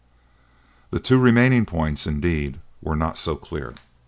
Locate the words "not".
2.95-3.19